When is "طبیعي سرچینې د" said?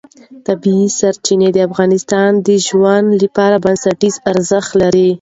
0.47-1.57